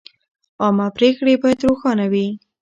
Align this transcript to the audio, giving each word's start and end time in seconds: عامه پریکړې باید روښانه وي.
عامه 0.63 0.87
پریکړې 0.97 1.33
باید 1.41 1.59
روښانه 1.67 2.05
وي. 2.11 2.27